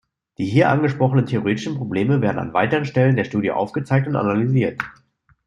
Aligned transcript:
Die 0.39 0.45
hier 0.47 0.67
angesprochenen 0.71 1.27
theoretischen 1.27 1.77
Probleme 1.77 2.21
werden 2.21 2.39
an 2.39 2.55
weiteren 2.55 2.85
Stellen 2.85 3.15
der 3.17 3.23
Studie 3.23 3.51
aufgezeigt 3.51 4.07
und 4.07 4.15
analysiert. 4.15 4.81